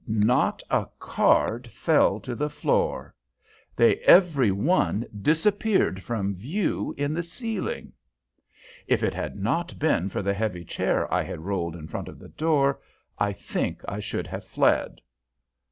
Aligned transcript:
Not 0.07 0.63
a 0.71 0.87
card 0.97 1.67
fell 1.69 2.15
back 2.15 2.23
to 2.23 2.33
the 2.33 2.49
floor. 2.49 3.13
They 3.75 3.97
every 3.97 4.49
one 4.49 5.05
disappeared 5.21 6.01
from 6.01 6.33
view 6.33 6.95
in 6.97 7.13
the 7.13 7.21
ceiling. 7.21 7.93
If 8.87 9.03
it 9.03 9.13
had 9.13 9.35
not 9.35 9.77
been 9.77 10.09
for 10.09 10.23
the 10.23 10.33
heavy 10.33 10.65
chair 10.65 11.05
I 11.13 11.21
had 11.21 11.41
rolled 11.41 11.75
in 11.75 11.87
front 11.87 12.07
of 12.07 12.17
the 12.17 12.29
door, 12.29 12.79
I 13.19 13.31
think 13.31 13.83
I 13.87 13.99
should 13.99 14.25
have 14.25 14.43
fled. 14.43 15.01